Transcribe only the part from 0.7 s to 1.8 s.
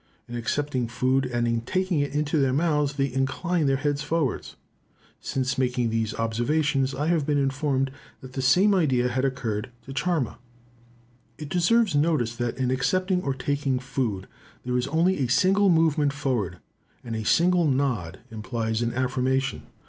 food and